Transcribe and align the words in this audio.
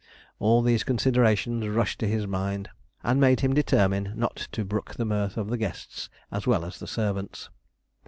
All 0.39 0.63
these 0.63 0.83
considerations 0.83 1.67
rushed 1.67 1.99
to 1.99 2.07
his 2.07 2.25
mind, 2.25 2.69
and 3.03 3.21
made 3.21 3.41
him 3.41 3.53
determine 3.53 4.13
not 4.15 4.35
to 4.53 4.65
brook 4.65 4.95
the 4.95 5.05
mirth 5.05 5.37
of 5.37 5.49
the 5.51 5.59
guests 5.59 6.09
as 6.31 6.47
well 6.47 6.65
as 6.65 6.79
the 6.79 6.87
servants. 6.87 7.51